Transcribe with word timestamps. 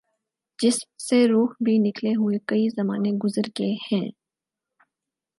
جسم 0.59 0.89
سے 0.99 1.17
روح 1.27 1.53
بھی 1.63 1.77
نکلےہوئے 1.77 2.37
کئی 2.47 2.67
زمانے 2.69 3.11
گزر 3.23 3.49
گے 3.59 3.71
ہیں 3.91 4.07